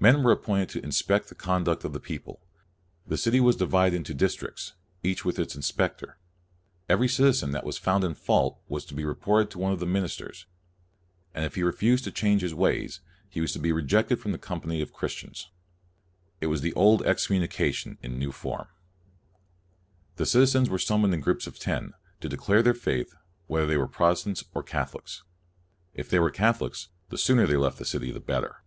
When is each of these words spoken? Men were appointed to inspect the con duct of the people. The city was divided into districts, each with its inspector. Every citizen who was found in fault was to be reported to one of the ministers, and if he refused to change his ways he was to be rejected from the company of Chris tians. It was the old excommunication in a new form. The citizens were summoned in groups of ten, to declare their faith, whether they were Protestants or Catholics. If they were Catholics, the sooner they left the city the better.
Men 0.00 0.22
were 0.22 0.32
appointed 0.32 0.68
to 0.70 0.84
inspect 0.84 1.30
the 1.30 1.34
con 1.34 1.64
duct 1.64 1.82
of 1.82 1.94
the 1.94 1.98
people. 1.98 2.38
The 3.06 3.16
city 3.16 3.40
was 3.40 3.56
divided 3.56 3.96
into 3.96 4.12
districts, 4.12 4.74
each 5.02 5.24
with 5.24 5.38
its 5.38 5.56
inspector. 5.56 6.18
Every 6.90 7.08
citizen 7.08 7.54
who 7.54 7.60
was 7.64 7.78
found 7.78 8.04
in 8.04 8.14
fault 8.14 8.58
was 8.68 8.84
to 8.84 8.94
be 8.94 9.02
reported 9.06 9.50
to 9.52 9.58
one 9.58 9.72
of 9.72 9.80
the 9.80 9.86
ministers, 9.86 10.44
and 11.32 11.46
if 11.46 11.54
he 11.54 11.62
refused 11.62 12.04
to 12.04 12.12
change 12.12 12.42
his 12.42 12.52
ways 12.54 13.00
he 13.30 13.40
was 13.40 13.54
to 13.54 13.58
be 13.58 13.72
rejected 13.72 14.20
from 14.20 14.32
the 14.32 14.38
company 14.38 14.82
of 14.82 14.92
Chris 14.92 15.14
tians. 15.14 15.46
It 16.38 16.48
was 16.48 16.60
the 16.60 16.74
old 16.74 17.00
excommunication 17.06 17.96
in 18.02 18.12
a 18.12 18.18
new 18.18 18.30
form. 18.30 18.66
The 20.16 20.26
citizens 20.26 20.68
were 20.68 20.78
summoned 20.78 21.14
in 21.14 21.22
groups 21.22 21.46
of 21.46 21.58
ten, 21.58 21.94
to 22.20 22.28
declare 22.28 22.62
their 22.62 22.74
faith, 22.74 23.14
whether 23.46 23.64
they 23.66 23.78
were 23.78 23.88
Protestants 23.88 24.44
or 24.52 24.62
Catholics. 24.62 25.22
If 25.94 26.10
they 26.10 26.18
were 26.18 26.30
Catholics, 26.30 26.88
the 27.08 27.16
sooner 27.16 27.46
they 27.46 27.56
left 27.56 27.78
the 27.78 27.86
city 27.86 28.10
the 28.12 28.20
better. 28.20 28.58